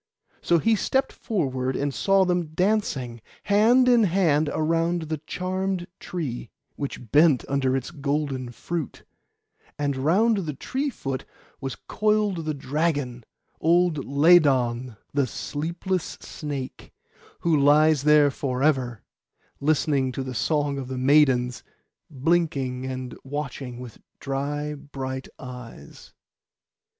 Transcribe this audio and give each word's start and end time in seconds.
So 0.41 0.57
he 0.57 0.75
stepped 0.75 1.13
forward 1.13 1.75
and 1.75 1.93
saw 1.93 2.25
them 2.25 2.47
dancing, 2.55 3.21
hand 3.43 3.87
in 3.87 4.05
hand 4.05 4.49
around 4.51 5.03
the 5.03 5.19
charmed 5.27 5.85
tree, 5.99 6.49
which 6.75 7.11
bent 7.11 7.45
under 7.47 7.75
its 7.77 7.91
golden 7.91 8.49
fruit; 8.51 9.03
and 9.77 9.95
round 9.95 10.37
the 10.37 10.55
tree 10.55 10.89
foot 10.89 11.23
was 11.59 11.75
coiled 11.75 12.45
the 12.45 12.55
dragon, 12.55 13.25
old 13.59 14.03
Ladon 14.07 14.97
the 15.13 15.27
sleepless 15.27 16.17
snake, 16.19 16.91
who 17.41 17.55
lies 17.55 18.01
there 18.01 18.31
for 18.31 18.63
ever, 18.63 19.03
listening 19.59 20.11
to 20.13 20.23
the 20.23 20.33
song 20.33 20.79
of 20.79 20.87
the 20.87 20.97
maidens, 20.97 21.61
blinking 22.09 22.87
and 22.87 23.15
watching 23.23 23.77
with 23.79 23.99
dry 24.19 24.73
bright 24.73 25.27
eyes. 25.37 26.11